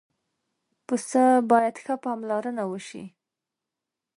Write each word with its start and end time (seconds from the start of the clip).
پسه 0.87 1.23
باید 1.51 1.75
ښه 1.83 1.95
پاملرنه 2.03 2.63
وشي. 2.71 3.03